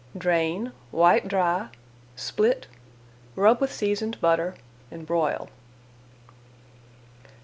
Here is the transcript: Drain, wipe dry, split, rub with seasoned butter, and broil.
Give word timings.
Drain, 0.17 0.71
wipe 0.91 1.27
dry, 1.27 1.67
split, 2.15 2.65
rub 3.35 3.61
with 3.61 3.71
seasoned 3.71 4.19
butter, 4.19 4.55
and 4.89 5.05
broil. 5.05 5.47